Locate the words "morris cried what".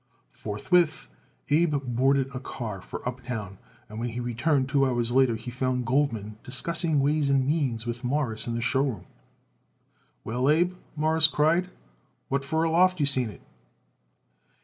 10.95-12.43